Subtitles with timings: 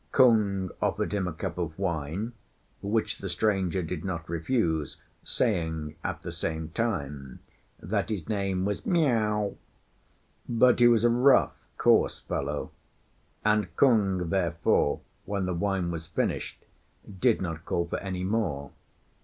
[0.11, 2.33] Kung offered him a cup of wine,
[2.81, 7.37] which the stranger did not refuse; saying, at the same time,
[7.79, 9.57] that his name was Miao.
[10.49, 12.71] But he was a rough, coarse fellow;
[13.45, 16.65] and Kung, therefore, when the wine was finished,
[17.19, 18.71] did not call for any more.